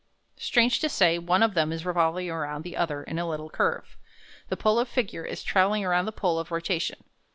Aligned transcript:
Strange 0.39 0.79
to 0.79 0.89
say, 0.89 1.19
one 1.19 1.43
of 1.43 1.53
them 1.53 1.71
is 1.71 1.85
revolving 1.85 2.27
about 2.27 2.63
the 2.63 2.75
other 2.75 3.03
in 3.03 3.19
a 3.19 3.29
little 3.29 3.51
curve. 3.51 3.97
The 4.49 4.57
pole 4.57 4.79
of 4.79 4.89
figure 4.89 5.25
is 5.25 5.43
travelling 5.43 5.85
around 5.85 6.05
the 6.05 6.11
pole 6.11 6.39
of 6.39 6.49
rotation. 6.51 7.03